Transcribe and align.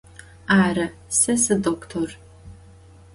Arı, 0.47 0.93
se 1.09 1.37
sıdoktor. 1.37 2.19